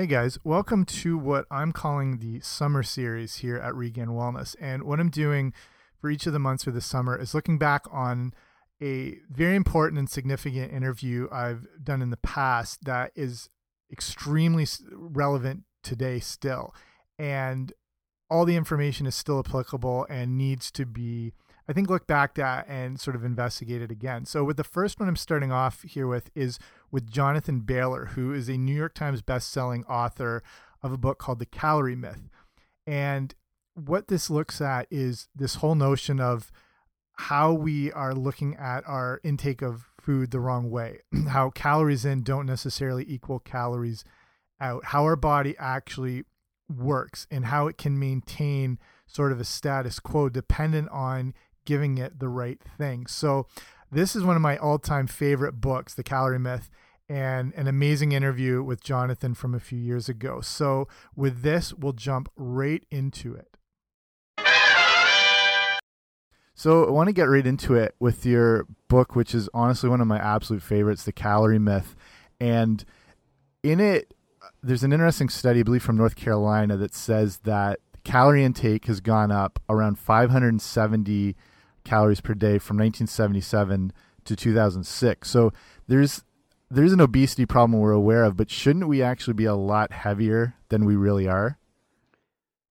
[0.00, 4.56] Hey guys, welcome to what I'm calling the summer series here at Regained Wellness.
[4.58, 5.52] And what I'm doing
[6.00, 8.32] for each of the months for the summer is looking back on
[8.80, 13.50] a very important and significant interview I've done in the past that is
[13.92, 16.74] extremely relevant today still.
[17.18, 17.70] And
[18.30, 21.34] all the information is still applicable and needs to be
[21.70, 24.24] I think look back at and sort of investigate it again.
[24.24, 26.58] So with the first one I'm starting off here with is
[26.90, 30.42] with Jonathan Bailor, who is a New York Times best-selling author
[30.82, 32.28] of a book called The Calorie Myth.
[32.88, 33.36] And
[33.74, 36.50] what this looks at is this whole notion of
[37.12, 42.24] how we are looking at our intake of food the wrong way, how calories in
[42.24, 44.02] don't necessarily equal calories
[44.60, 46.24] out, how our body actually
[46.68, 51.32] works and how it can maintain sort of a status quo dependent on
[51.70, 53.06] giving it the right thing.
[53.06, 53.46] So
[53.92, 56.68] this is one of my all-time favorite books, The Calorie Myth,
[57.08, 60.40] and an amazing interview with Jonathan from a few years ago.
[60.40, 63.56] So with this, we'll jump right into it.
[66.56, 70.00] So I want to get right into it with your book, which is honestly one
[70.00, 71.94] of my absolute favorites, The Calorie Myth.
[72.40, 72.84] And
[73.62, 74.12] in it,
[74.60, 79.00] there's an interesting study, I believe, from North Carolina that says that calorie intake has
[79.00, 81.36] gone up around 570
[81.84, 83.92] calories per day from 1977
[84.24, 85.28] to 2006.
[85.28, 85.52] So
[85.88, 86.22] there's
[86.70, 90.54] there's an obesity problem we're aware of, but shouldn't we actually be a lot heavier
[90.68, 91.58] than we really are?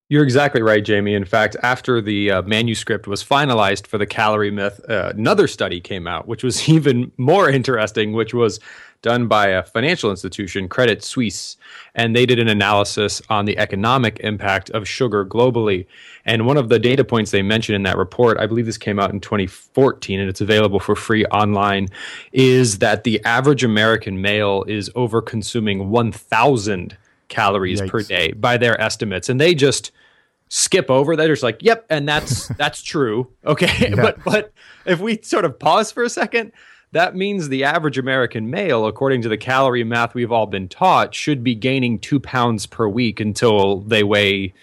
[0.07, 1.13] You're exactly right, Jamie.
[1.13, 5.80] In fact, after the uh, manuscript was finalized for the calorie myth, uh, another study
[5.80, 8.59] came out, which was even more interesting, which was
[9.02, 11.58] done by a financial institution, Credit Suisse,
[11.95, 15.86] and they did an analysis on the economic impact of sugar globally.
[16.25, 19.00] And one of the data points they mentioned in that report, I believe this came
[19.00, 21.88] out in 2014 and it's available for free online,
[22.33, 26.97] is that the average American male is over consuming 1,000
[27.30, 27.89] calories Yikes.
[27.89, 29.30] per day by their estimates.
[29.30, 29.92] And they just
[30.50, 31.30] skip over that.
[31.30, 33.31] It's like, yep, and that's that's true.
[33.45, 33.89] Okay.
[33.89, 33.95] Yeah.
[33.95, 34.53] But but
[34.86, 36.52] if we sort of pause for a second,
[36.92, 41.14] that means the average American male, according to the calorie math we've all been taught,
[41.14, 44.54] should be gaining two pounds per week until they weigh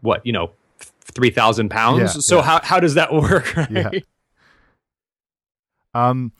[0.00, 0.50] what, you know,
[0.80, 2.00] 3,000 pounds.
[2.00, 2.42] Yeah, so yeah.
[2.42, 3.54] how, how does that work?
[3.56, 3.70] Right?
[3.70, 3.90] Yeah.
[5.92, 6.32] Um,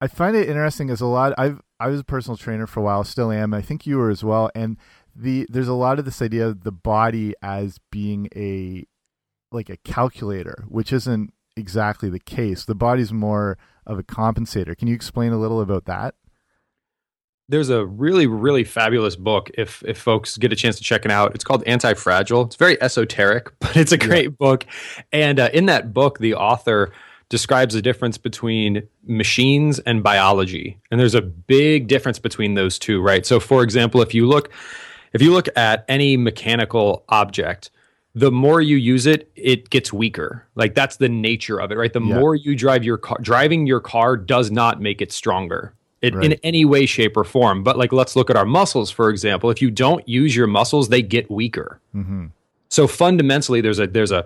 [0.00, 1.34] I find it interesting as a lot.
[1.36, 3.52] I've, I was a personal trainer for a while, still am.
[3.52, 4.50] I think you were as well.
[4.54, 4.76] And
[5.14, 8.84] the, there's a lot of this idea of the body as being a,
[9.50, 12.64] like a calculator, which isn't exactly the case.
[12.64, 14.76] The body's more of a compensator.
[14.76, 16.14] Can you explain a little about that?
[17.48, 19.50] There's a really, really fabulous book.
[19.54, 22.42] If if folks get a chance to check it out, it's called Anti Fragile.
[22.42, 24.30] It's very esoteric, but it's a great yeah.
[24.30, 24.66] book.
[25.12, 26.92] And uh, in that book, the author
[27.28, 33.00] describes the difference between machines and biology, and there's a big difference between those two,
[33.00, 33.24] right?
[33.24, 34.52] So, for example, if you look
[35.12, 37.70] if you look at any mechanical object,
[38.16, 40.46] the more you use it, it gets weaker.
[40.54, 41.92] Like that's the nature of it, right?
[41.92, 42.18] The yeah.
[42.18, 45.74] more you drive your car, driving your car does not make it stronger.
[46.00, 46.32] It, right.
[46.32, 47.62] in any way, shape, or form.
[47.62, 49.50] But like, let's look at our muscles, for example.
[49.50, 51.80] If you don't use your muscles, they get weaker.
[51.94, 52.26] Mm-hmm.
[52.68, 54.24] So fundamentally, there's a there's a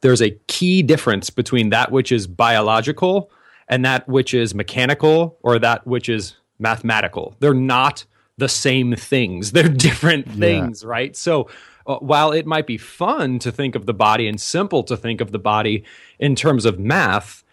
[0.00, 3.30] there's a key difference between that which is biological
[3.68, 7.34] and that which is mechanical or that which is mathematical.
[7.40, 8.04] They're not
[8.38, 9.52] the same things.
[9.52, 10.88] They're different things, yeah.
[10.88, 11.16] right?
[11.16, 11.48] So
[11.86, 15.20] uh, while it might be fun to think of the body and simple to think
[15.20, 15.84] of the body
[16.18, 17.44] in terms of math,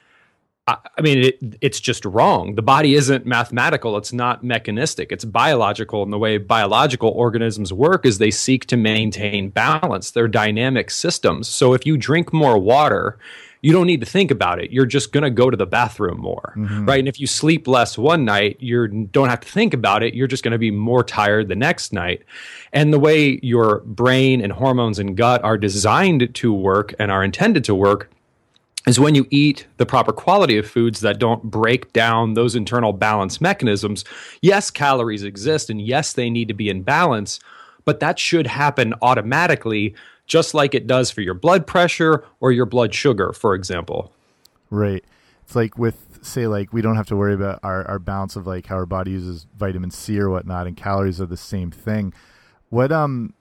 [0.67, 2.55] I, I mean, it, it's just wrong.
[2.55, 3.97] The body isn't mathematical.
[3.97, 5.11] It's not mechanistic.
[5.11, 6.03] It's biological.
[6.03, 10.11] And the way biological organisms work is they seek to maintain balance.
[10.11, 11.47] They're dynamic systems.
[11.47, 13.17] So if you drink more water,
[13.63, 14.71] you don't need to think about it.
[14.71, 16.85] You're just going to go to the bathroom more, mm-hmm.
[16.85, 16.99] right?
[16.99, 20.13] And if you sleep less one night, you don't have to think about it.
[20.13, 22.23] You're just going to be more tired the next night.
[22.73, 27.23] And the way your brain and hormones and gut are designed to work and are
[27.23, 28.11] intended to work
[28.85, 32.91] is when you eat the proper quality of foods that don't break down those internal
[32.91, 34.03] balance mechanisms.
[34.41, 37.39] Yes, calories exist and yes, they need to be in balance,
[37.85, 42.65] but that should happen automatically just like it does for your blood pressure or your
[42.65, 44.13] blood sugar, for example.
[44.69, 45.03] Right.
[45.43, 48.47] It's like with say like we don't have to worry about our, our balance of
[48.47, 52.13] like how our body uses vitamin C or whatnot and calories are the same thing.
[52.69, 53.33] What um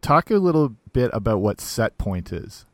[0.00, 2.66] talk a little bit about what set point is.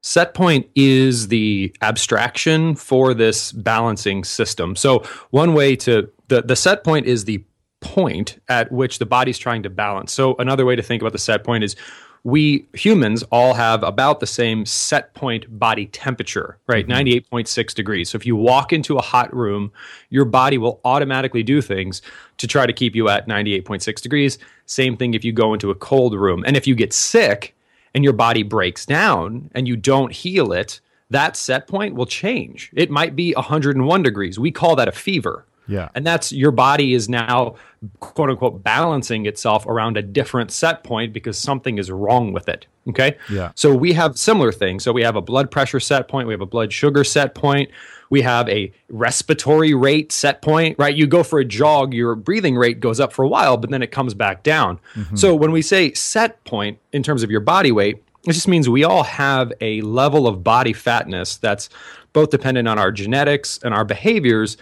[0.00, 4.76] Set point is the abstraction for this balancing system.
[4.76, 5.00] So
[5.30, 7.44] one way to the, the set point is the
[7.80, 10.12] point at which the body's trying to balance.
[10.12, 11.76] So another way to think about the set point is
[12.26, 16.84] we humans all have about the same set point body temperature, right?
[16.84, 17.36] Mm-hmm.
[17.36, 18.10] 98.6 degrees.
[18.10, 19.70] So if you walk into a hot room,
[20.10, 22.02] your body will automatically do things
[22.38, 24.38] to try to keep you at 98.6 degrees.
[24.66, 26.42] Same thing if you go into a cold room.
[26.44, 27.54] And if you get sick
[27.94, 30.80] and your body breaks down and you don't heal it,
[31.10, 32.72] that set point will change.
[32.74, 34.36] It might be 101 degrees.
[34.36, 35.46] We call that a fever.
[35.68, 35.88] Yeah.
[35.94, 37.56] And that's your body is now
[38.00, 42.66] quote unquote balancing itself around a different set point because something is wrong with it.
[42.88, 43.16] Okay.
[43.30, 43.52] Yeah.
[43.54, 44.84] So we have similar things.
[44.84, 47.70] So we have a blood pressure set point, we have a blood sugar set point,
[48.10, 50.94] we have a respiratory rate set point, right?
[50.94, 53.82] You go for a jog, your breathing rate goes up for a while, but then
[53.82, 54.78] it comes back down.
[54.94, 55.16] Mm-hmm.
[55.16, 58.68] So when we say set point in terms of your body weight, it just means
[58.68, 61.68] we all have a level of body fatness that's
[62.12, 64.56] both dependent on our genetics and our behaviors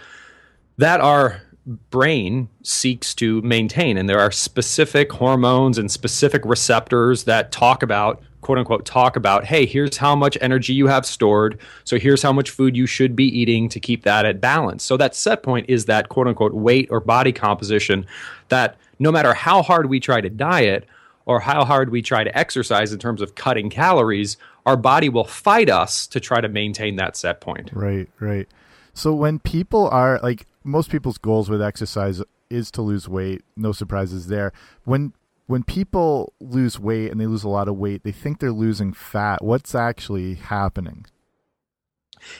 [0.77, 1.41] that our
[1.89, 3.97] brain seeks to maintain.
[3.97, 9.45] And there are specific hormones and specific receptors that talk about, quote unquote, talk about,
[9.45, 11.59] hey, here's how much energy you have stored.
[11.83, 14.83] So here's how much food you should be eating to keep that at balance.
[14.83, 18.05] So that set point is that quote unquote weight or body composition
[18.49, 20.87] that no matter how hard we try to diet,
[21.25, 25.23] or how hard we try to exercise in terms of cutting calories, our body will
[25.23, 27.71] fight us to try to maintain that set point.
[27.73, 28.47] Right, right.
[28.95, 33.71] So when people are like most people's goals with exercise is to lose weight, no
[33.71, 34.53] surprises there.
[34.85, 35.13] When
[35.47, 38.93] when people lose weight and they lose a lot of weight, they think they're losing
[38.93, 39.43] fat.
[39.43, 41.05] What's actually happening?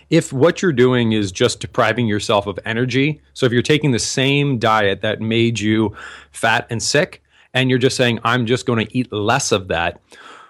[0.10, 4.00] If what you're doing is just depriving yourself of energy, so if you're taking the
[4.00, 5.96] same diet that made you
[6.32, 7.22] fat and sick,
[7.54, 10.02] and you're just saying, I'm just going to eat less of that,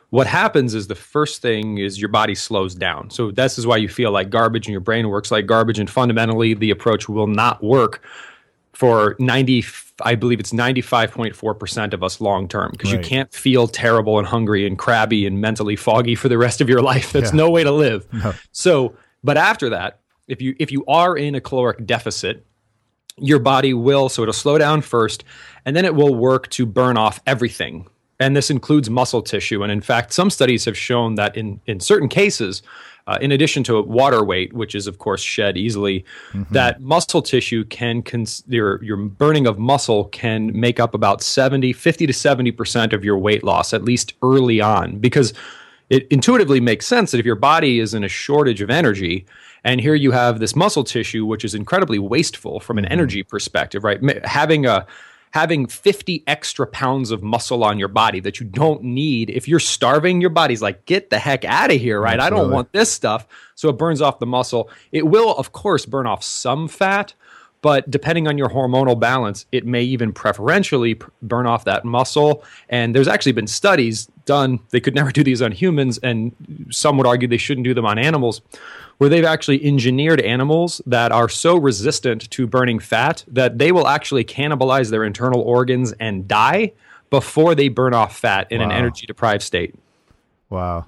[0.10, 3.10] what happens is the first thing is your body slows down.
[3.10, 5.80] So this is why you feel like garbage and your brain works like garbage.
[5.80, 8.02] And fundamentally, the approach will not work
[8.74, 9.64] for 90,
[10.02, 13.02] I believe it's 95.4% of us long term because right.
[13.02, 16.70] you can't feel terrible and hungry and crabby and mentally foggy for the rest of
[16.70, 17.12] your life.
[17.12, 17.38] That's yeah.
[17.38, 18.06] no way to live.
[18.14, 18.34] No.
[18.52, 22.46] So, but after that, if you if you are in a caloric deficit,
[23.18, 25.24] your body will so it'll slow down first
[25.66, 27.88] and then it will work to burn off everything
[28.20, 29.64] and this includes muscle tissue.
[29.64, 32.62] And in fact, some studies have shown that in, in certain cases,
[33.08, 36.54] uh, in addition to water weight, which is of course shed easily, mm-hmm.
[36.54, 41.74] that muscle tissue can cons- your your burning of muscle can make up about 70,
[41.74, 45.34] 50 to 70% of your weight loss, at least early on, because
[45.90, 49.26] it intuitively makes sense that if your body is in a shortage of energy,
[49.64, 52.94] and here you have this muscle tissue, which is incredibly wasteful from an mm-hmm.
[52.94, 54.26] energy perspective, right?
[54.26, 54.88] Having a
[55.36, 59.30] having 50 extra pounds of muscle on your body that you don't need.
[59.30, 62.18] If you're starving, your body's like, get the heck out of here, right?
[62.18, 62.40] Absolutely.
[62.40, 63.28] I don't want this stuff.
[63.54, 64.70] So it burns off the muscle.
[64.94, 67.16] It will, of course, burn off some fat,
[67.62, 72.42] but depending on your hormonal balance, it may even preferentially burn off that muscle.
[72.70, 76.32] And there's actually been studies done, they could never do these on humans, and
[76.72, 78.42] some would argue they shouldn't do them on animals
[78.98, 83.88] where they've actually engineered animals that are so resistant to burning fat that they will
[83.88, 86.72] actually cannibalize their internal organs and die
[87.10, 88.66] before they burn off fat in wow.
[88.66, 89.76] an energy deprived state.
[90.50, 90.86] Wow.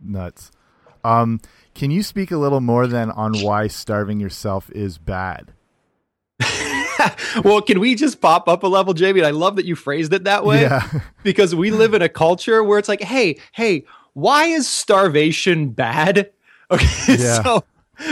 [0.00, 0.50] Nuts.
[1.04, 1.40] Um,
[1.74, 5.52] can you speak a little more then on why starving yourself is bad?
[7.44, 9.22] well, can we just pop up a level, Jamie?
[9.22, 10.62] I love that you phrased it that way.
[10.62, 10.88] Yeah.
[11.22, 16.30] because we live in a culture where it's like, hey, hey, why is starvation bad?
[16.70, 16.86] Okay,
[17.18, 17.42] yeah.
[17.42, 17.64] so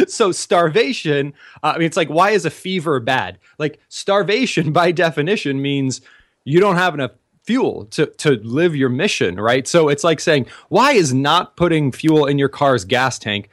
[0.07, 1.35] so starvation.
[1.63, 3.39] Uh, I mean, it's like why is a fever bad?
[3.59, 6.01] Like starvation by definition means
[6.45, 7.13] you don't have enough
[7.45, 9.67] fuel to to live your mission, right?
[9.67, 13.49] So it's like saying why is not putting fuel in your car's gas tank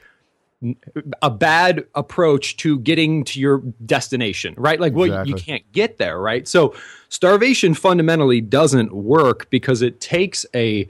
[1.22, 4.80] a bad approach to getting to your destination, right?
[4.80, 5.32] Like, well, exactly.
[5.32, 6.48] you can't get there, right?
[6.48, 6.76] So
[7.08, 10.90] starvation fundamentally doesn't work because it takes a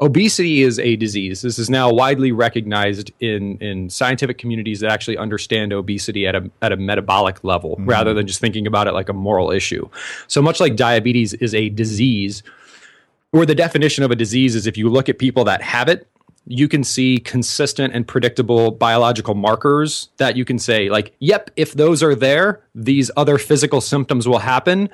[0.00, 1.42] obesity is a disease.
[1.42, 6.50] This is now widely recognized in, in scientific communities that actually understand obesity at a,
[6.62, 7.88] at a metabolic level mm-hmm.
[7.88, 9.88] rather than just thinking about it like a moral issue.
[10.26, 12.42] So much like diabetes is a disease,
[13.32, 16.06] where the definition of a disease is if you look at people that have it,
[16.46, 21.74] you can see consistent and predictable biological markers that you can say, like, yep, if
[21.74, 24.88] those are there, these other physical symptoms will happen.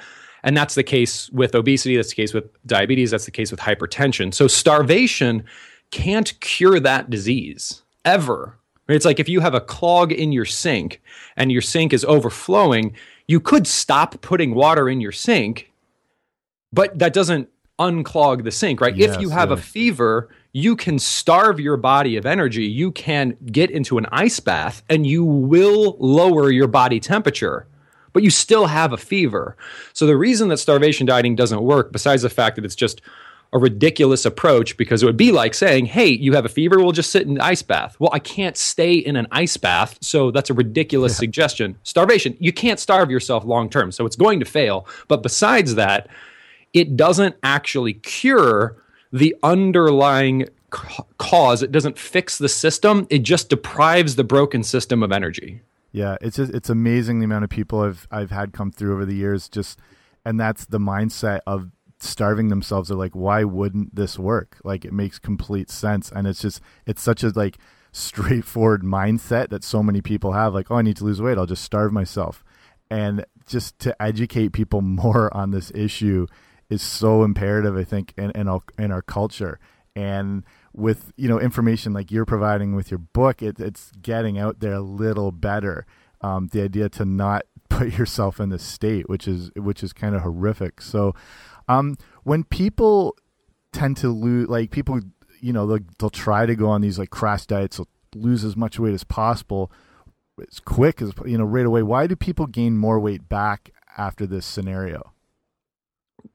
[0.46, 3.58] And that's the case with obesity, that's the case with diabetes, that's the case with
[3.58, 4.32] hypertension.
[4.32, 5.44] So starvation
[5.90, 8.56] can't cure that disease ever.
[8.88, 11.02] It's like if you have a clog in your sink
[11.36, 12.94] and your sink is overflowing,
[13.26, 15.72] you could stop putting water in your sink,
[16.72, 17.48] but that doesn't
[17.80, 18.94] unclog the sink, right?
[18.94, 19.56] Yes, if you have yeah.
[19.56, 22.66] a fever, you can starve your body of energy.
[22.66, 27.66] You can get into an ice bath and you will lower your body temperature
[28.16, 29.58] but you still have a fever.
[29.92, 33.02] So the reason that starvation dieting doesn't work, besides the fact that it's just
[33.52, 36.92] a ridiculous approach because it would be like saying, "Hey, you have a fever, we'll
[36.92, 40.30] just sit in an ice bath." Well, I can't stay in an ice bath, so
[40.30, 41.18] that's a ridiculous yeah.
[41.18, 41.76] suggestion.
[41.82, 44.88] Starvation, you can't starve yourself long term, so it's going to fail.
[45.08, 46.08] But besides that,
[46.72, 48.78] it doesn't actually cure
[49.12, 50.48] the underlying
[51.18, 51.62] cause.
[51.62, 53.06] It doesn't fix the system.
[53.10, 55.60] It just deprives the broken system of energy.
[55.96, 59.06] Yeah, it's just, it's amazing the amount of people I've I've had come through over
[59.06, 59.78] the years just
[60.26, 64.58] and that's the mindset of starving themselves are like why wouldn't this work?
[64.62, 67.56] Like it makes complete sense and it's just it's such a like
[67.92, 71.46] straightforward mindset that so many people have like oh i need to lose weight i'll
[71.46, 72.44] just starve myself.
[72.90, 76.26] And just to educate people more on this issue
[76.68, 79.58] is so imperative i think in in our, in our culture.
[79.94, 80.44] And
[80.76, 84.74] with you know information like you're providing with your book it, it's getting out there
[84.74, 85.86] a little better
[86.20, 90.14] um, the idea to not put yourself in this state which is which is kind
[90.14, 91.14] of horrific so
[91.68, 93.16] um, when people
[93.72, 95.00] tend to lose, like people,
[95.40, 97.80] you know, they'll, they'll try to go on these like crash diets,
[98.14, 99.70] lose as much weight as possible,
[100.50, 101.82] as quick as you know, right away.
[101.82, 105.12] Why do people gain more weight back after this scenario?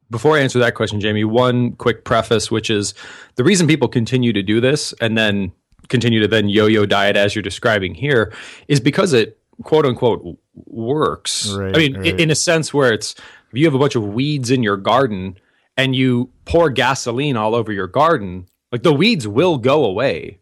[0.09, 2.93] Before I answer that question, Jamie, one quick preface, which is
[3.35, 5.53] the reason people continue to do this and then
[5.87, 8.33] continue to then yo-yo diet as you're describing here
[8.67, 11.51] is because it quote unquote works.
[11.51, 12.19] Right, I mean, right.
[12.19, 13.15] in a sense where it's
[13.51, 15.37] if you have a bunch of weeds in your garden
[15.77, 20.39] and you pour gasoline all over your garden, like the weeds will go away,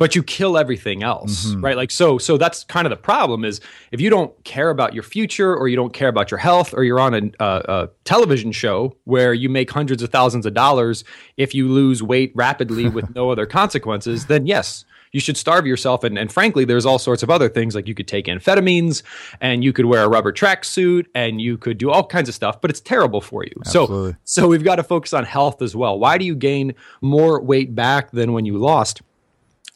[0.00, 1.62] but you kill everything else, mm-hmm.
[1.62, 1.76] right?
[1.76, 3.60] Like so so that's kind of the problem is
[3.92, 6.84] if you don't care about your future or you don't care about your health or
[6.84, 11.04] you're on a, a, a television show where you make hundreds of thousands of dollars
[11.36, 16.02] if you lose weight rapidly with no other consequences, then yes, you should starve yourself.
[16.02, 19.02] And, and frankly, there's all sorts of other things like you could take amphetamines
[19.42, 22.62] and you could wear a rubber tracksuit and you could do all kinds of stuff,
[22.62, 23.52] but it's terrible for you.
[23.66, 24.12] Absolutely.
[24.24, 25.98] So, so we've got to focus on health as well.
[25.98, 29.02] Why do you gain more weight back than when you lost?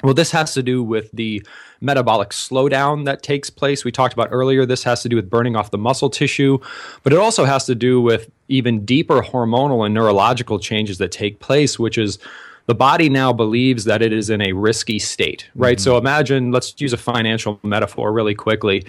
[0.02, 1.46] Well, this has to do with the
[1.80, 3.84] metabolic slowdown that takes place.
[3.84, 4.66] We talked about earlier.
[4.66, 6.58] This has to do with burning off the muscle tissue,
[7.02, 11.38] but it also has to do with even deeper hormonal and neurological changes that take
[11.40, 12.18] place, which is
[12.66, 15.76] the body now believes that it is in a risky state, right?
[15.76, 15.84] Mm-hmm.
[15.84, 18.84] So imagine, let's use a financial metaphor really quickly.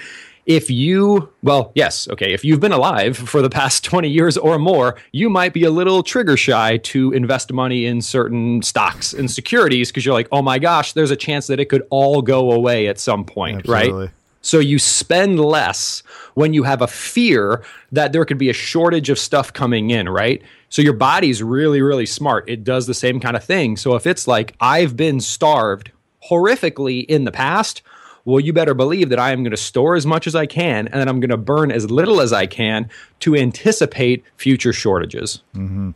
[0.45, 4.59] If you, well, yes, okay, if you've been alive for the past 20 years or
[4.59, 9.29] more, you might be a little trigger shy to invest money in certain stocks and
[9.29, 12.51] securities because you're like, oh my gosh, there's a chance that it could all go
[12.51, 14.05] away at some point, Absolutely.
[14.05, 14.11] right?
[14.41, 16.03] So you spend less
[16.35, 20.07] when you have a fear that there could be a shortage of stuff coming in,
[20.07, 20.43] right?
[20.69, 22.47] So your body's really, really smart.
[22.47, 23.75] It does the same kind of thing.
[23.75, 25.91] So if it's like, I've been starved
[26.29, 27.81] horrifically in the past,
[28.25, 30.87] well, you better believe that I am going to store as much as I can
[30.87, 32.89] and then I'm going to burn as little as I can
[33.21, 35.43] to anticipate future shortages.
[35.55, 35.91] Mm-hmm.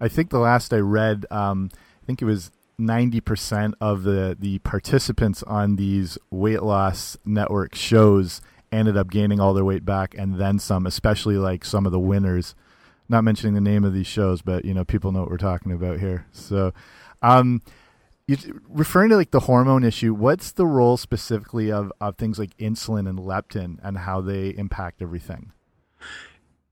[0.00, 1.70] I think the last I read, um,
[2.02, 2.50] I think it was
[2.80, 8.40] 90% of the, the participants on these weight loss network shows
[8.72, 12.00] ended up gaining all their weight back and then some, especially like some of the
[12.00, 12.54] winners.
[13.08, 15.72] Not mentioning the name of these shows, but you know, people know what we're talking
[15.72, 16.26] about here.
[16.32, 16.72] So,
[17.20, 17.60] um,
[18.26, 22.56] you, referring to like the hormone issue, what's the role specifically of, of things like
[22.56, 25.52] insulin and leptin and how they impact everything?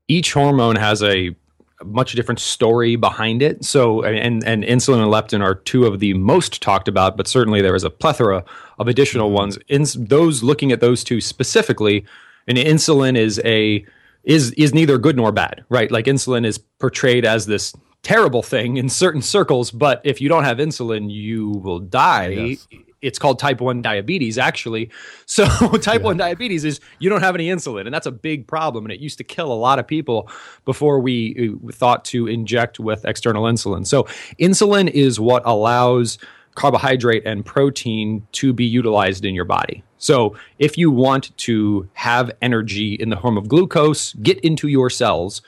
[0.07, 1.35] Each hormone has a
[1.83, 3.63] much different story behind it.
[3.65, 7.61] So, and and insulin and leptin are two of the most talked about, but certainly
[7.61, 8.43] there is a plethora
[8.79, 9.57] of additional ones.
[9.67, 12.05] In those looking at those two specifically,
[12.47, 13.85] and insulin is a
[14.23, 15.91] is is neither good nor bad, right?
[15.91, 20.43] Like insulin is portrayed as this terrible thing in certain circles, but if you don't
[20.43, 22.27] have insulin, you will die.
[22.27, 22.67] Yes
[23.03, 24.89] it's called type 1 diabetes actually
[25.27, 25.45] so
[25.81, 26.07] type yeah.
[26.07, 28.99] 1 diabetes is you don't have any insulin and that's a big problem and it
[28.99, 30.27] used to kill a lot of people
[30.65, 34.03] before we uh, thought to inject with external insulin so
[34.39, 36.17] insulin is what allows
[36.55, 42.31] carbohydrate and protein to be utilized in your body so if you want to have
[42.41, 45.41] energy in the form of glucose get into your cells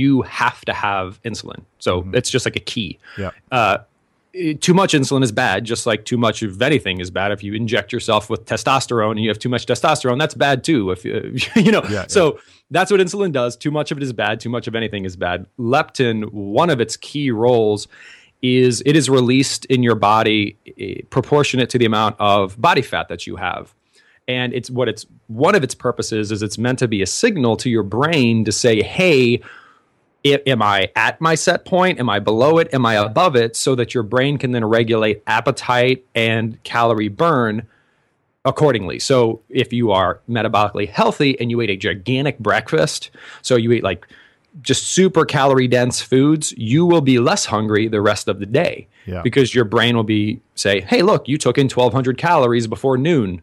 [0.00, 1.62] you have to have insulin.
[1.78, 2.14] So mm-hmm.
[2.14, 2.98] it's just like a key.
[3.18, 3.30] Yeah.
[3.52, 3.78] Uh,
[4.60, 7.32] too much insulin is bad, just like too much of anything is bad.
[7.32, 10.90] If you inject yourself with testosterone and you have too much testosterone, that's bad too.
[10.90, 11.04] If
[11.56, 12.40] you know, yeah, so yeah.
[12.70, 13.56] that's what insulin does.
[13.56, 14.40] Too much of it is bad.
[14.40, 15.46] Too much of anything is bad.
[15.58, 17.88] Leptin, one of its key roles
[18.42, 23.08] is it is released in your body eh, proportionate to the amount of body fat
[23.08, 23.74] that you have.
[24.28, 27.56] And it's what it's one of its purposes is it's meant to be a signal
[27.58, 29.42] to your brain to say, hey,
[30.24, 31.98] am I at my set point?
[31.98, 32.72] Am I below it?
[32.72, 33.56] Am I above it?
[33.56, 37.66] So that your brain can then regulate appetite and calorie burn
[38.44, 38.98] accordingly.
[38.98, 43.10] So if you are metabolically healthy and you ate a gigantic breakfast,
[43.42, 44.06] so you eat like
[44.62, 48.88] just super calorie dense foods, you will be less hungry the rest of the day
[49.06, 49.22] Yeah.
[49.22, 53.42] because your brain will be say, "Hey, look, you took in 1200 calories before noon.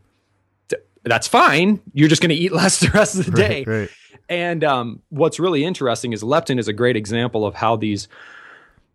[1.07, 1.81] Th- That's fine.
[1.93, 3.89] You're just going to eat less the rest of the day." Right, right.
[4.29, 8.07] And um, what's really interesting is leptin is a great example of how these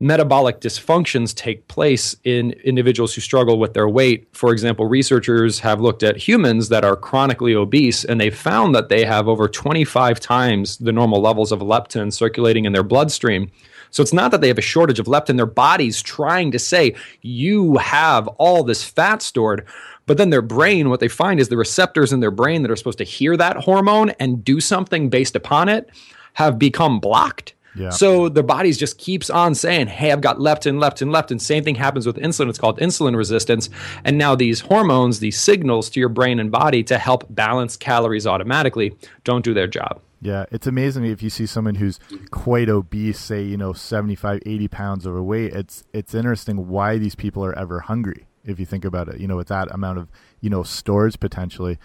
[0.03, 4.27] metabolic dysfunctions take place in individuals who struggle with their weight.
[4.33, 8.89] For example, researchers have looked at humans that are chronically obese and they've found that
[8.89, 13.49] they have over 25 times the normal levels of leptin circulating in their bloodstream.
[13.93, 16.97] So it's not that they have a shortage of leptin, their body's trying to say,
[17.21, 19.65] you have all this fat stored.
[20.13, 22.77] But then their brain, what they find is the receptors in their brain that are
[22.77, 25.89] supposed to hear that hormone and do something based upon it
[26.35, 27.55] have become blocked.
[27.75, 27.89] Yeah.
[27.89, 31.41] So the body just keeps on saying, Hey, I've got leptin, leptin, leptin.
[31.41, 32.51] Same thing happens with insulin.
[32.51, 33.71] It's called insulin resistance.
[34.05, 38.27] And now these hormones, these signals to your brain and body to help balance calories
[38.27, 39.99] automatically don't do their job.
[40.21, 41.99] Yeah, it's amazing if you see someone who's
[42.31, 45.55] quite obese, say, you know, 75, 80 pounds overweight.
[45.55, 49.29] It's it's interesting why these people are ever hungry, if you think about it, you
[49.29, 51.79] know, with that amount of, you know, storage potentially.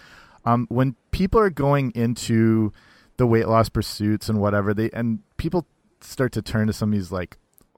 [0.45, 2.71] Um, when people are going into
[3.17, 5.67] the weight loss pursuits and whatever, they and people
[6.01, 7.37] start to turn to some of these like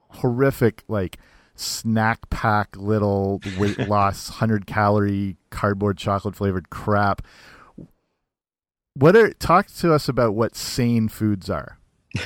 [0.09, 1.17] horrific like
[1.55, 7.21] snack pack little weight loss 100 calorie cardboard chocolate flavored crap
[8.99, 11.78] what are talk to us about what sane foods are?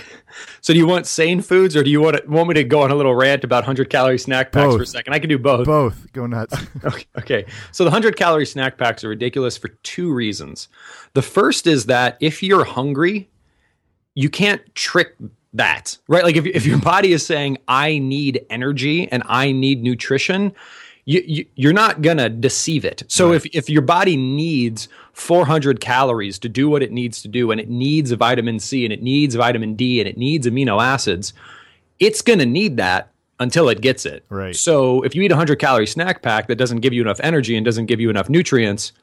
[0.62, 2.82] So do you want sane foods or do you want, to, want me to go
[2.82, 4.78] on a little rant about 100 calorie snack packs Both.
[4.78, 5.14] for a second?
[5.14, 5.66] I can do both.
[5.66, 6.56] Both go nuts.
[6.84, 7.06] Okay.
[7.18, 7.46] okay.
[7.72, 10.70] So the 100 calorie snack packs are ridiculous for two reasons.
[11.14, 13.30] The first is that if you're hungry,
[14.16, 15.16] you can't trick
[15.54, 16.24] that, right?
[16.24, 20.54] Like if, if your body is saying, I need energy and I need nutrition,
[21.06, 23.04] you, you, you're not going to deceive it.
[23.08, 27.52] So if, if your body needs 400 calories to do what it needs to do,
[27.52, 31.34] and it needs vitamin C and it needs vitamin D and it needs amino acids,
[32.00, 34.26] it's going to need that until it gets it.
[34.30, 34.56] Right.
[34.56, 37.56] So if you eat a 100 calorie snack pack that doesn't give you enough energy
[37.56, 38.94] and doesn't give you enough nutrients,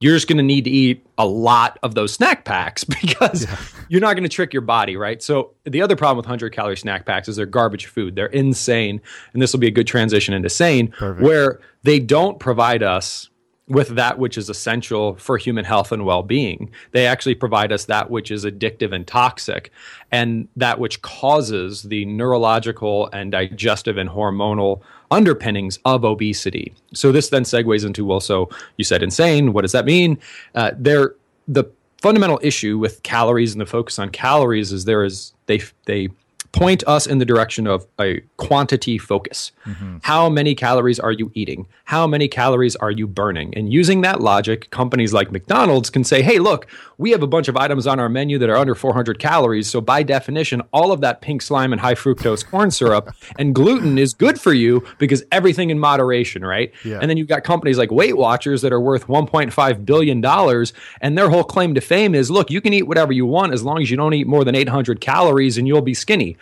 [0.00, 3.46] you're just going to need to eat a lot of those snack packs because
[3.88, 5.22] you're not going to trick your body, right?
[5.22, 8.14] So the other problem with 100 calorie snack packs is they're garbage food.
[8.14, 9.00] They're insane,
[9.32, 11.22] and this will be a good transition into sane, Perfect.
[11.24, 13.28] where they don't provide us
[13.66, 16.70] with that which is essential for human health and well-being.
[16.92, 19.70] They actually provide us that which is addictive and toxic,
[20.10, 26.72] and that which causes the neurological and digestive and hormonal underpinnings of obesity.
[26.94, 29.52] So this then segues into well, so you said insane.
[29.52, 30.18] What does that mean?
[30.54, 31.14] Uh, there,
[31.46, 31.64] the
[32.00, 36.08] fundamental issue with calories and the focus on calories is there is they they
[36.52, 39.52] point us in the direction of a quantity focus.
[39.66, 39.98] Mm-hmm.
[40.02, 41.66] How many calories are you eating?
[41.84, 43.54] How many calories are you burning?
[43.54, 47.48] And using that logic, companies like McDonald's can say, hey, look, we have a bunch
[47.48, 49.68] of items on our menu that are under 400 calories.
[49.68, 53.98] So by definition, all of that pink slime and high fructose corn syrup and gluten
[53.98, 56.72] is good for you because everything in moderation, right?
[56.84, 56.98] Yeah.
[57.00, 61.16] And then you've got companies like Weight Watchers that are worth 1.5 billion dollars, and
[61.16, 63.80] their whole claim to fame is, look, you can eat whatever you want as long
[63.80, 66.36] as you don't eat more than 800 calories, and you'll be skinny.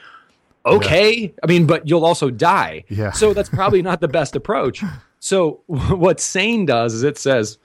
[0.66, 2.84] Okay, I mean, but you'll also die.
[2.88, 3.12] Yeah.
[3.12, 4.82] So that's probably not the best approach.
[5.18, 7.58] So what Sane does is it says,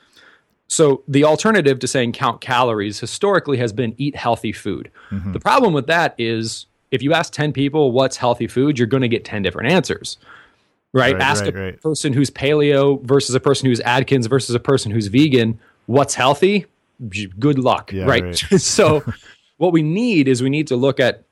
[0.68, 4.90] so the alternative to saying count calories historically has been eat healthy food.
[5.12, 5.34] Mm-hmm.
[5.34, 9.02] The problem with that is if you ask 10 people what's healthy food, you're going
[9.02, 10.18] to get 10 different answers.
[10.94, 11.14] Right?
[11.14, 11.82] Right, ask right, a right.
[11.82, 16.66] person who's paleo versus a person who's Atkins versus a person who's vegan, what's healthy?
[17.40, 18.36] Good luck, Yeah, right.
[18.58, 19.04] so
[19.58, 21.24] what we need is we need to look at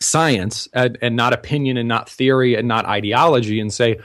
[0.00, 3.98] science and, and not opinion and not theory and not ideology and say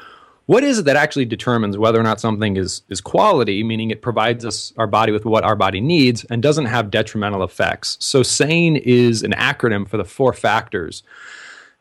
[0.45, 4.01] what is it that actually determines whether or not something is is quality meaning it
[4.01, 7.97] provides us our body with what our body needs and doesn't have detrimental effects?
[7.99, 11.03] So sane is an acronym for the four factors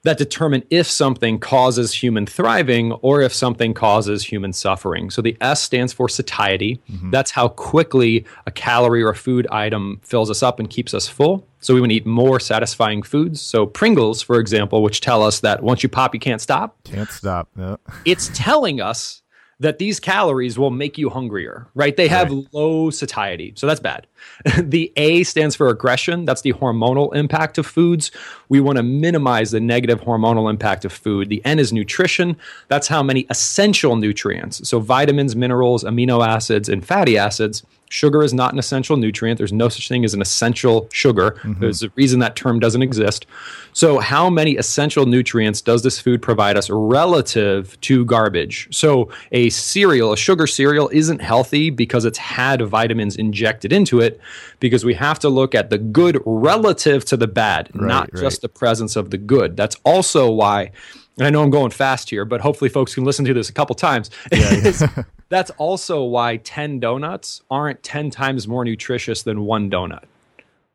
[0.05, 5.11] that determine if something causes human thriving or if something causes human suffering.
[5.11, 6.81] So the S stands for satiety.
[6.91, 7.11] Mm-hmm.
[7.11, 11.09] That's how quickly a calorie or a food item fills us up and keeps us
[11.09, 11.47] full.
[11.61, 13.41] So we want to eat more satisfying foods.
[13.41, 16.77] So Pringles, for example, which tell us that once you pop, you can't stop.
[16.85, 17.49] Can't stop.
[17.55, 17.79] No.
[18.05, 19.23] It's telling us
[19.61, 21.97] that these calories will make you hungrier, right?
[21.97, 23.53] They have low satiety.
[23.57, 24.09] So that's bad.
[24.59, 26.25] the A stands for aggression.
[26.25, 28.11] That's the hormonal impact of foods.
[28.49, 31.29] We want to minimize the negative hormonal impact of food.
[31.29, 32.37] The N is nutrition.
[32.69, 38.33] That's how many essential nutrients, so vitamins, minerals, amino acids, and fatty acids, Sugar is
[38.33, 39.37] not an essential nutrient.
[39.37, 41.33] There's no such thing as an essential sugar.
[41.43, 41.61] Mm-hmm.
[41.61, 43.27] There's a reason that term doesn't exist.
[43.75, 48.67] So, how many essential nutrients does this food provide us relative to garbage?
[48.71, 54.12] So, a cereal, a sugar cereal, isn't healthy because it's had vitamins injected into it,
[54.61, 58.21] because we have to look at the good relative to the bad, right, not right.
[58.23, 59.57] just the presence of the good.
[59.57, 60.73] That's also why
[61.19, 63.53] and I know I'm going fast here, but hopefully folks can listen to this a
[63.53, 64.11] couple times.
[64.33, 65.03] Yeah, yeah.
[65.29, 70.05] that's also why 10 donuts aren't 10 times more nutritious than one donut.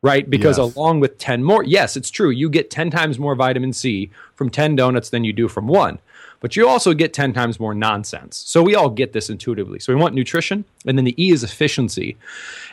[0.00, 0.30] Right?
[0.30, 0.76] Because yes.
[0.76, 2.30] along with 10 more, yes, it's true.
[2.30, 5.98] You get 10 times more vitamin C from 10 donuts than you do from one
[6.40, 8.36] but you also get 10 times more nonsense.
[8.36, 9.78] So we all get this intuitively.
[9.80, 12.16] So we want nutrition, and then the E is efficiency.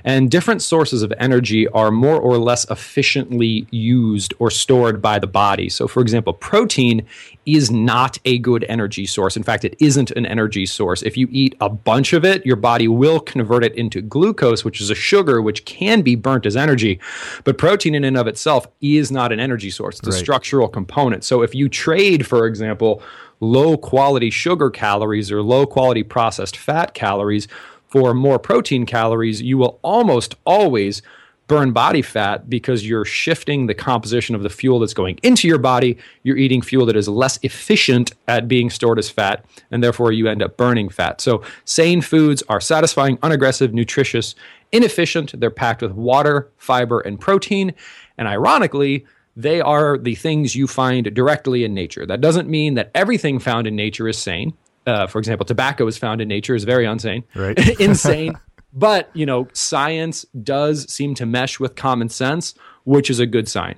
[0.04, 5.28] And different sources of energy are more or less efficiently used or stored by the
[5.28, 5.70] body.
[5.70, 7.06] So, for example, protein
[7.46, 9.38] is not a good energy source.
[9.38, 11.02] In fact, it isn't an energy source.
[11.02, 14.82] If you eat a bunch of it, your body will convert it into glucose, which
[14.82, 17.00] is a sugar which can be burnt as energy.
[17.44, 20.20] But protein in and of itself is not an energy source, it's a right.
[20.20, 21.24] structural component.
[21.24, 23.02] So if you trade, for example,
[23.46, 27.48] low quality sugar calories or low quality processed fat calories
[27.88, 31.02] for more protein calories, you will almost always
[31.48, 35.60] burn body fat because you're shifting the composition of the fuel that's going into your
[35.60, 35.98] body.
[36.24, 40.28] You're eating fuel that is less efficient at being stored as fat, and therefore you
[40.28, 41.22] end up burning fat.
[41.22, 44.36] So, sane foods are satisfying, unaggressive, nutritious,
[44.72, 45.40] inefficient.
[45.40, 47.74] They're packed with water, fiber, and protein.
[48.18, 49.06] And ironically,
[49.36, 52.06] they are the things you find directly in nature.
[52.06, 54.54] That doesn't mean that everything found in nature is sane.
[54.88, 57.58] Uh, for example, tobacco is found in nature is very unsane, right?
[57.80, 58.38] insane.
[58.72, 63.48] But you know, science does seem to mesh with common sense, which is a good
[63.48, 63.76] sign.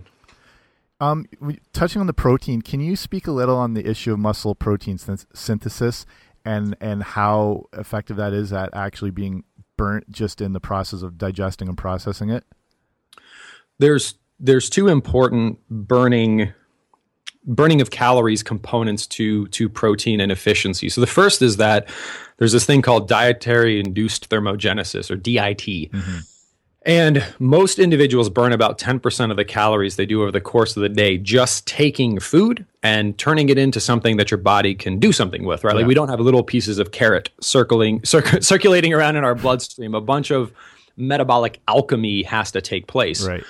[0.99, 1.25] Um,
[1.73, 4.97] touching on the protein, can you speak a little on the issue of muscle protein
[4.97, 6.05] synthesis
[6.43, 9.43] and and how effective that is at actually being
[9.77, 12.43] burnt just in the process of digesting and processing it?
[13.79, 16.53] There's there's two important burning
[17.47, 20.89] burning of calories components to to protein and efficiency.
[20.89, 21.87] So the first is that
[22.37, 25.91] there's this thing called dietary induced thermogenesis or DIT.
[25.91, 26.17] Mm-hmm.
[26.85, 30.81] And most individuals burn about 10% of the calories they do over the course of
[30.81, 35.11] the day just taking food and turning it into something that your body can do
[35.11, 35.73] something with, right?
[35.73, 35.79] Yeah.
[35.79, 39.95] Like we don't have little pieces of carrot circling cir- circulating around in our bloodstream.
[39.95, 40.53] A bunch of
[40.95, 43.27] metabolic alchemy has to take place.
[43.27, 43.43] Right.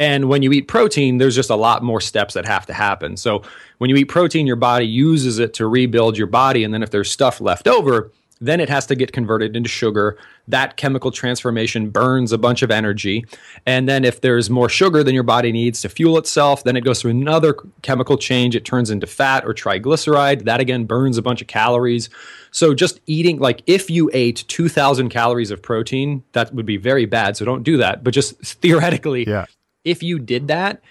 [0.00, 3.18] And when you eat protein, there's just a lot more steps that have to happen.
[3.18, 3.42] So
[3.78, 6.64] when you eat protein, your body uses it to rebuild your body.
[6.64, 8.10] And then if there's stuff left over,
[8.40, 10.16] then it has to get converted into sugar.
[10.48, 13.26] That chemical transformation burns a bunch of energy.
[13.66, 16.80] And then if there's more sugar than your body needs to fuel itself, then it
[16.80, 18.56] goes through another chemical change.
[18.56, 20.44] It turns into fat or triglyceride.
[20.44, 22.08] That again burns a bunch of calories.
[22.52, 27.04] So just eating, like if you ate 2,000 calories of protein, that would be very
[27.04, 27.36] bad.
[27.36, 28.02] So don't do that.
[28.02, 29.44] But just theoretically, yeah
[29.84, 30.82] if you did that,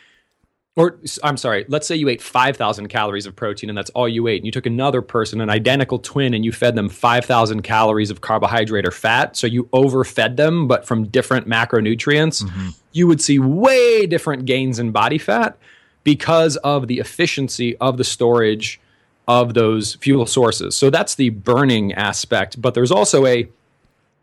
[0.75, 4.27] or I'm sorry, let's say you ate 5,000 calories of protein and that's all you
[4.27, 8.09] ate, and you took another person, an identical twin, and you fed them 5,000 calories
[8.11, 9.35] of carbohydrate or fat.
[9.35, 12.69] So you overfed them, but from different macronutrients, mm-hmm.
[12.93, 15.57] you would see way different gains in body fat
[16.03, 18.79] because of the efficiency of the storage
[19.27, 20.75] of those fuel sources.
[20.75, 22.61] So that's the burning aspect.
[22.61, 23.49] But there's also a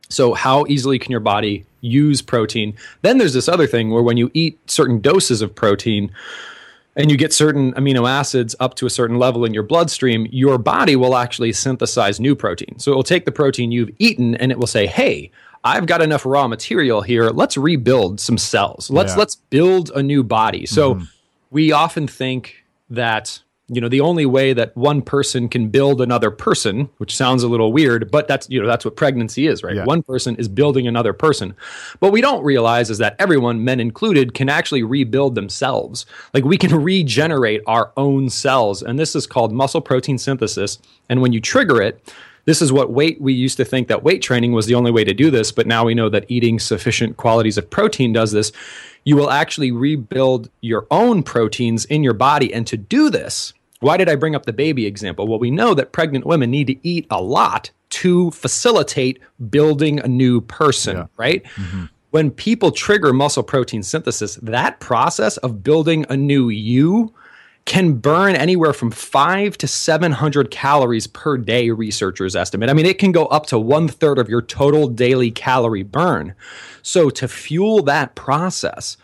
[0.08, 2.74] so, how easily can your body use protein?
[3.02, 6.10] Then there's this other thing where when you eat certain doses of protein
[6.96, 10.58] and you get certain amino acids up to a certain level in your bloodstream, your
[10.58, 12.78] body will actually synthesize new protein.
[12.78, 15.30] So, it will take the protein you've eaten and it will say, hey,
[15.62, 17.30] I've got enough raw material here.
[17.30, 18.90] Let's rebuild some cells.
[18.90, 19.18] Let's yeah.
[19.18, 20.66] let's build a new body.
[20.66, 21.04] So, mm-hmm.
[21.50, 26.30] we often think that you know the only way that one person can build another
[26.30, 29.76] person which sounds a little weird but that's you know that's what pregnancy is right?
[29.76, 29.84] Yeah.
[29.84, 31.54] one person is building another person.
[31.98, 36.06] What we don't realize is that everyone men included can actually rebuild themselves.
[36.32, 40.78] Like we can regenerate our own cells and this is called muscle protein synthesis.
[41.08, 42.12] And when you trigger it
[42.44, 45.02] this is what weight we used to think that weight training was the only way
[45.02, 48.52] to do this but now we know that eating sufficient qualities of protein does this.
[49.02, 53.96] You will actually rebuild your own proteins in your body and to do this why
[53.96, 55.26] did I bring up the baby example?
[55.26, 60.08] Well, we know that pregnant women need to eat a lot to facilitate building a
[60.08, 61.06] new person, yeah.
[61.16, 61.44] right?
[61.56, 61.84] Mm-hmm.
[62.10, 67.14] When people trigger muscle protein synthesis, that process of building a new you
[67.66, 72.70] can burn anywhere from five to 700 calories per day, researchers estimate.
[72.70, 76.34] I mean, it can go up to one third of your total daily calorie burn.
[76.82, 78.96] So, to fuel that process,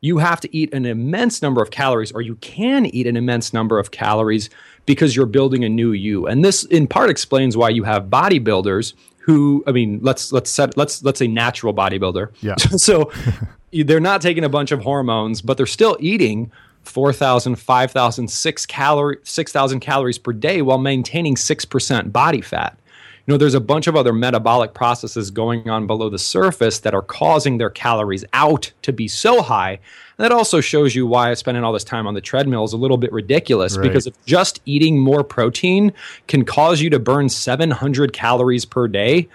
[0.00, 3.52] you have to eat an immense number of calories, or you can eat an immense
[3.52, 4.50] number of calories
[4.86, 6.26] because you're building a new you.
[6.26, 10.76] And this, in part, explains why you have bodybuilders who I mean, let's let's set
[10.76, 12.32] let's let's say natural bodybuilder.
[12.40, 12.56] Yeah.
[12.76, 13.12] so
[13.72, 16.50] they're not taking a bunch of hormones, but they're still eating
[16.82, 22.76] 4,000, 5,000, 6 calorie 6,000 calories per day while maintaining 6% body fat.
[23.30, 26.94] You know, there's a bunch of other metabolic processes going on below the surface that
[26.94, 29.74] are causing their calories out to be so high.
[29.74, 32.76] And that also shows you why spending all this time on the treadmill is a
[32.76, 33.84] little bit ridiculous Right.
[33.84, 35.92] because if just eating more protein
[36.26, 39.28] can cause you to burn 700 calories per day,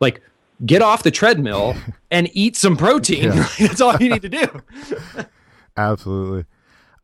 [0.00, 0.20] like
[0.66, 1.74] get off the treadmill
[2.10, 3.32] and eat some protein.
[3.32, 3.48] Yeah.
[3.58, 4.62] That's all you need to do.
[5.78, 6.44] Absolutely.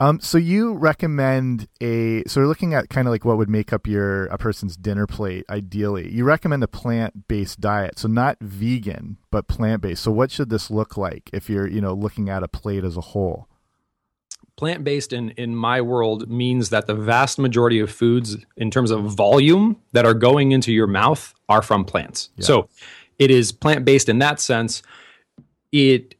[0.00, 3.70] Um, so you recommend a so we're looking at kind of like what would make
[3.70, 6.10] up your a person's dinner plate ideally.
[6.10, 10.02] You recommend a plant based diet, so not vegan but plant based.
[10.02, 12.96] So what should this look like if you're you know looking at a plate as
[12.96, 13.46] a whole?
[14.60, 18.90] plant based in in my world means that the vast majority of foods in terms
[18.90, 22.28] of volume that are going into your mouth are from plants.
[22.40, 22.68] So
[23.18, 24.82] it is plant based in that sense.
[25.72, 26.14] It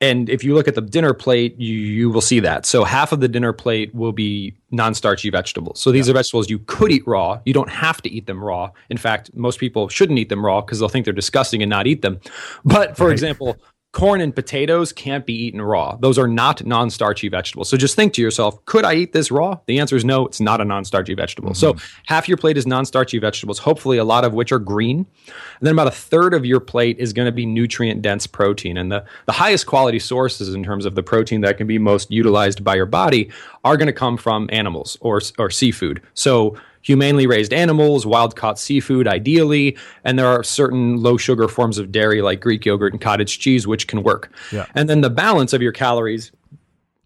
[0.00, 2.64] and if you look at the dinner plate, you, you will see that.
[2.64, 5.80] So half of the dinner plate will be non-starchy vegetables.
[5.80, 7.40] So these are vegetables you could eat raw.
[7.44, 8.70] You don't have to eat them raw.
[8.90, 11.88] In fact, most people shouldn't eat them raw because they'll think they're disgusting and not
[11.88, 12.20] eat them.
[12.64, 13.56] But for example,
[13.92, 15.96] corn and potatoes can't be eaten raw.
[15.96, 17.70] Those are not non-starchy vegetables.
[17.70, 19.58] So just think to yourself, could I eat this raw?
[19.66, 21.54] The answer is no, it's not a non-starchy vegetable.
[21.54, 22.02] So mm-hmm.
[22.06, 24.98] half your plate is non-starchy vegetables, hopefully a lot of which are green.
[25.26, 28.76] And then about a third of your plate is going to be nutrient dense protein.
[28.76, 32.10] And the, the highest quality sources in terms of the protein that can be most
[32.10, 33.30] utilized by your body
[33.64, 36.02] are going to come from animals or, or seafood.
[36.12, 41.78] So humanely raised animals, wild caught seafood, ideally, and there are certain low sugar forms
[41.78, 44.32] of dairy like Greek yogurt and cottage cheese, which can work.
[44.52, 44.66] Yeah.
[44.74, 46.32] And then the balance of your calories,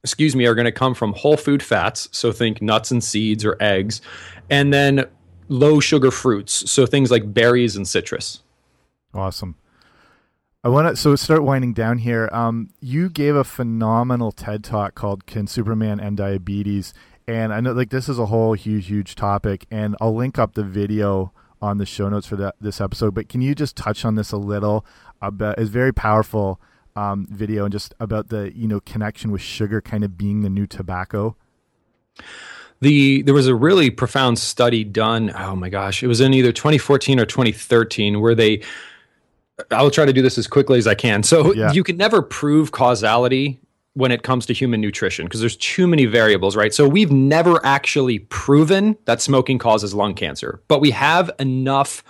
[0.02, 2.08] excuse me, are going to come from whole food fats.
[2.12, 4.00] So think nuts and seeds or eggs,
[4.50, 5.06] and then
[5.48, 6.70] low sugar fruits.
[6.70, 8.42] So things like berries and citrus.
[9.14, 9.56] Awesome.
[10.64, 12.28] I want to so start winding down here.
[12.30, 16.94] Um, you gave a phenomenal TED talk called "Can Superman End Diabetes?"
[17.26, 20.54] And I know like this is a whole huge, huge topic, and I'll link up
[20.54, 23.14] the video on the show notes for that this episode.
[23.14, 24.84] But can you just touch on this a little?
[25.20, 26.60] About it's very powerful
[26.96, 30.50] um, video and just about the you know connection with sugar kind of being the
[30.50, 31.36] new tobacco.
[32.80, 36.52] the there was a really profound study done oh my gosh it was in either
[36.52, 38.60] 2014 or 2013 where they
[39.70, 41.72] i'll try to do this as quickly as i can so Yeah.
[41.72, 43.60] you can never prove causality
[43.94, 47.64] when it comes to human nutrition because there's too many variables right so we've never
[47.64, 52.02] actually proven that smoking causes lung cancer but we have enough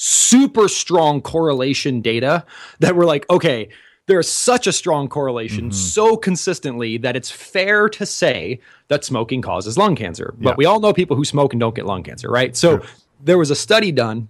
[0.00, 2.42] super strong correlation data
[2.78, 3.68] that we're like, okay,
[4.06, 5.72] there's such a strong correlation mm-hmm.
[5.72, 10.34] so consistently that it's fair to say that smoking causes lung cancer.
[10.38, 10.54] But Yeah.
[10.56, 12.56] we all know people who smoke and don't get lung cancer, right?
[12.56, 12.80] So
[13.22, 14.28] there was a study done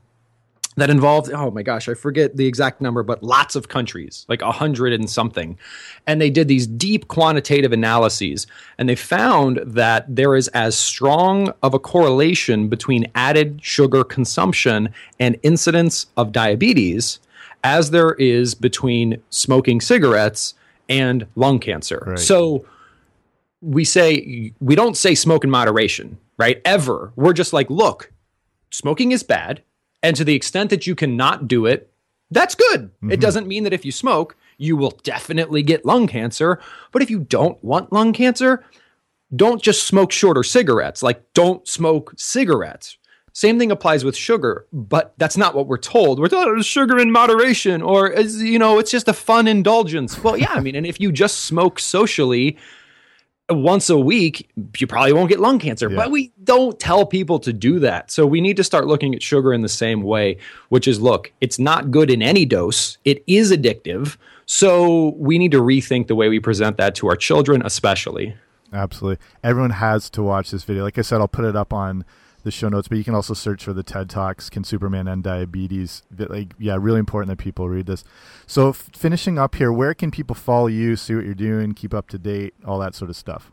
[0.80, 4.42] that involved oh my gosh i forget the exact number but lots of countries like
[4.42, 5.58] a hundred and something
[6.06, 8.46] and they did these deep quantitative analyses
[8.78, 14.88] and they found that there is as strong of a correlation between added sugar consumption
[15.18, 17.20] and incidence of diabetes
[17.62, 20.54] as there is between smoking cigarettes
[20.88, 22.18] and lung cancer Right.
[22.18, 22.64] so
[23.60, 28.10] we say we don't say smoke in moderation right ever we're just like look
[28.70, 29.62] smoking is bad.
[30.02, 31.90] And to the extent that you cannot do it,
[32.30, 32.90] that's good.
[33.02, 33.20] It mm-hmm.
[33.20, 36.60] doesn't mean that if you smoke, you will definitely get lung cancer.
[36.92, 38.64] But if you don't want lung cancer,
[39.34, 41.02] don't just smoke shorter cigarettes.
[41.02, 42.96] Like, don't smoke cigarettes.
[43.32, 46.18] Same thing applies with sugar, but that's not what we're told.
[46.18, 50.18] We're told "Oh, sugar in moderation, or you know, it's just a fun indulgence.
[50.22, 52.58] Well, yeah, I mean, and if you just smoke socially,
[53.50, 55.90] once a week, you probably won't get lung cancer.
[55.90, 55.96] Yeah.
[55.96, 58.10] But we don't tell people to do that.
[58.10, 61.32] So we need to start looking at sugar in the same way, which is look,
[61.40, 64.16] it's not good in any dose, it is addictive.
[64.46, 68.34] So we need to rethink the way we present that to our children, especially.
[68.72, 69.24] Absolutely.
[69.44, 70.82] Everyone has to watch this video.
[70.82, 72.04] Like I said, I'll put it up on
[72.42, 75.24] the show notes, but you can also search for the TED Talks, Can Superman End
[75.24, 76.02] Diabetes?
[76.10, 78.04] That, Like, yeah, really important that people read this.
[78.46, 82.08] So, finishing up here, where can people follow you, see what you're doing, keep up
[82.08, 83.52] to date, all that sort of stuff?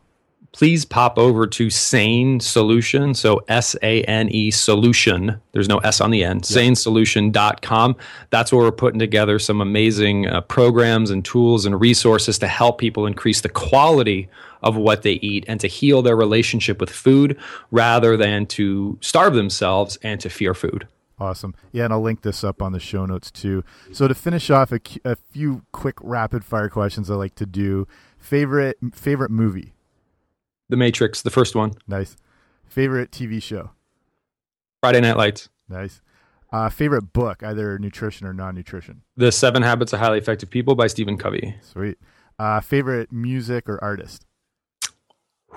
[0.52, 3.14] Please pop over to Sane Solution.
[3.14, 5.40] So S A N E Solution.
[5.52, 6.42] There's no S on the end.
[6.42, 7.96] SaneSolution.com.
[8.30, 12.78] That's where we're putting together some amazing uh, programs and tools and resources to help
[12.78, 14.28] people increase the quality
[14.62, 17.38] of what they eat and to heal their relationship with food
[17.70, 20.88] rather than to starve themselves and to fear food.
[21.20, 21.54] Awesome.
[21.72, 23.64] Yeah, and I'll link this up on the show notes too.
[23.92, 27.88] So to finish off, a, a few quick rapid fire questions I like to do.
[28.18, 29.74] Favorite favorite movie?
[30.68, 32.16] The Matrix, the first one, Nice.
[32.66, 33.70] Favorite TV show?
[34.82, 35.48] Friday Night Lights.
[35.68, 36.02] Nice.
[36.52, 39.02] Uh, favorite book, either nutrition or non-nutrition.
[39.16, 41.56] The Seven Habits of Highly Effective People by Stephen Covey.
[41.62, 41.98] Sweet.
[42.38, 44.24] Uh, favorite music or artist?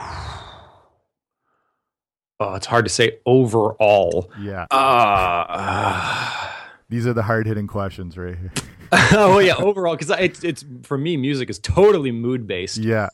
[2.44, 4.32] Oh, it's hard to say overall.
[4.42, 4.66] Yeah.
[4.72, 6.50] Uh,
[6.90, 8.52] These are the hard-hitting questions right here.
[9.12, 12.78] oh yeah, overall because it's it's for me music is totally mood based.
[12.78, 13.10] yeah.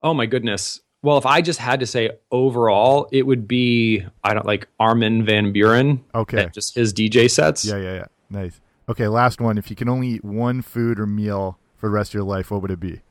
[0.00, 0.80] Oh my goodness.
[1.06, 5.24] Well, if I just had to say overall, it would be I don't like Armin
[5.24, 6.00] van Buuren.
[6.16, 6.48] Okay.
[6.52, 7.64] Just his DJ sets.
[7.64, 8.04] Yeah, yeah, yeah.
[8.28, 8.60] Nice.
[8.88, 9.56] Okay, last one.
[9.56, 12.50] If you can only eat one food or meal for the rest of your life,
[12.50, 13.02] what would it be?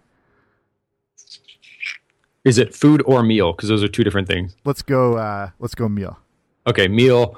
[2.43, 3.53] Is it food or meal?
[3.53, 4.57] Because those are two different things.
[4.65, 5.15] Let's go.
[5.15, 6.19] Uh, let's go meal.
[6.67, 7.37] Okay, meal.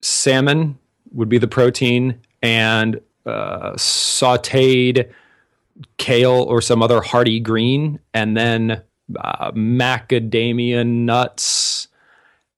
[0.00, 0.76] Salmon
[1.12, 5.08] would be the protein, and uh, sautéed
[5.98, 8.82] kale or some other hearty green, and then
[9.18, 11.88] uh, macadamia nuts,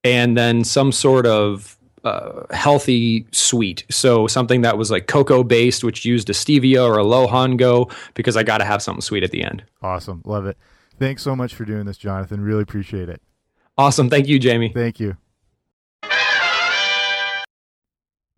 [0.05, 3.85] and then some sort of uh, healthy sweet.
[3.91, 7.57] So something that was like cocoa based, which used a stevia or a lo han
[7.59, 9.65] guo, because I got to have something sweet at the end.
[9.83, 10.23] Awesome.
[10.25, 10.57] Love it.
[10.99, 12.41] Thanks so much for doing this, Jonathan.
[12.41, 13.23] Really appreciate it.
[13.79, 14.11] Awesome.
[14.11, 14.71] Thank you, Jamie.
[14.75, 15.17] Thank you.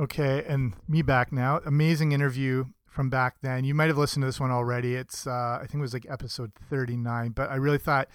[0.01, 1.61] Okay, and me back now.
[1.65, 2.65] Amazing interview
[2.95, 3.65] from back then.
[3.65, 4.95] You might have listened to this one already.
[4.95, 8.09] It's uh, I think it was like episode 39, but I really thought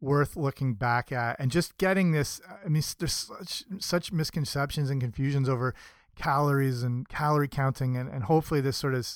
[0.00, 5.00] worth looking back at and just getting this I mean there's such such misconceptions and
[5.00, 5.74] confusions over
[6.14, 9.08] calories and calorie counting and, and hopefully this sort of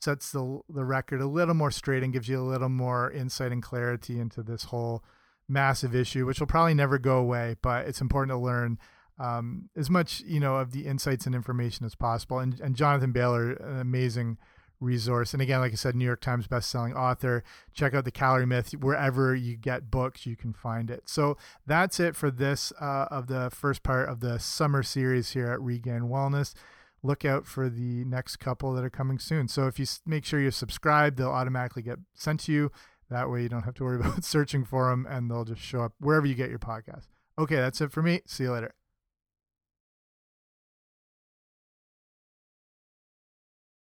[0.00, 3.52] sets the the record a little more straight and gives you a little more insight
[3.52, 5.02] and clarity into this whole
[5.48, 8.78] massive issue which will probably never go away, but it's important to learn
[9.18, 12.38] um, as much you know of the insights and information as possible.
[12.38, 14.38] And, and Jonathan Bailor, an amazing
[14.84, 15.32] resource.
[15.32, 17.42] And again, like I said, New York Times best-selling author.
[17.72, 20.26] Check out the Calorie Myth wherever you get books.
[20.26, 21.08] You can find it.
[21.08, 25.46] So that's it for this uh, of the first part of the summer series here
[25.46, 26.54] at Regained Wellness.
[27.02, 29.48] Look out for the next couple that are coming soon.
[29.48, 32.72] So if you make sure you're subscribed, they'll automatically get sent to you.
[33.10, 35.80] That way you don't have to worry about searching for them, and they'll just show
[35.80, 37.08] up wherever you get your podcast.
[37.38, 38.22] Okay, that's it for me.
[38.26, 38.74] See you later.